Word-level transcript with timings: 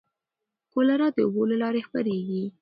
کولرا 0.71 1.07
د 1.15 1.17
اوبو 1.25 1.43
له 1.51 1.55
لارې 1.61 1.85
خپرېږي. 1.87 2.43